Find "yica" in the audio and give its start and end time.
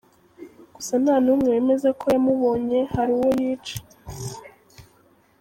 3.39-3.75